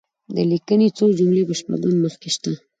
[0.35, 2.51] د لیکني څو جملې په شپږم مخ کې شته.